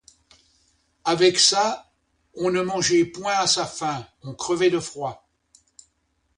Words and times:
Avec 1.03 1.37
ça, 1.37 1.91
on 2.33 2.49
ne 2.49 2.61
mangeait 2.61 3.05
point 3.05 3.35
à 3.37 3.45
sa 3.45 3.67
faim, 3.67 4.03
on 4.23 4.33
crevait 4.33 4.71
de 4.71 4.79
froid. 4.79 5.29